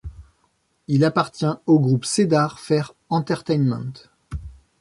Il 0.87 1.05
appartient 1.05 1.53
au 1.67 1.79
groupe 1.79 2.05
Cedar 2.05 2.59
Fair 2.59 2.95
Entertainment. 3.11 3.93